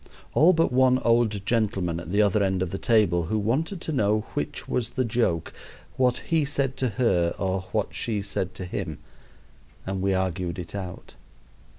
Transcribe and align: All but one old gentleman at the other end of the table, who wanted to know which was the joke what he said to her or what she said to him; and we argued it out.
All 0.33 0.51
but 0.51 0.71
one 0.71 0.97
old 1.05 1.45
gentleman 1.45 1.99
at 1.99 2.11
the 2.11 2.23
other 2.23 2.41
end 2.41 2.63
of 2.63 2.71
the 2.71 2.79
table, 2.79 3.25
who 3.25 3.37
wanted 3.37 3.79
to 3.81 3.91
know 3.91 4.21
which 4.33 4.67
was 4.67 4.89
the 4.89 5.05
joke 5.05 5.53
what 5.95 6.17
he 6.17 6.43
said 6.43 6.75
to 6.77 6.89
her 6.97 7.35
or 7.37 7.65
what 7.71 7.93
she 7.93 8.19
said 8.19 8.55
to 8.55 8.65
him; 8.65 8.97
and 9.85 10.01
we 10.01 10.15
argued 10.15 10.57
it 10.57 10.73
out. 10.73 11.13